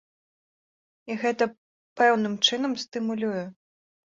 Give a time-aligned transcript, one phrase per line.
[1.11, 1.49] І гэта
[2.01, 3.45] пэўным чынам стымулюе.